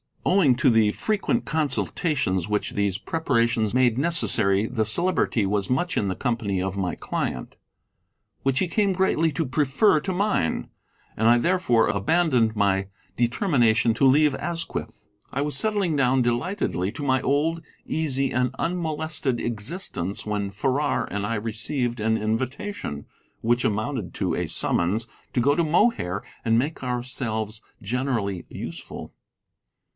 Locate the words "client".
6.95-7.55